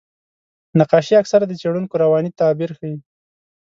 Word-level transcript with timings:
نقاشي 0.79 1.13
اکثره 1.21 1.45
د 1.47 1.53
څېړونکو 1.61 1.95
رواني 2.03 2.31
تعبیر 2.39 2.71
ښيي. 2.77 2.95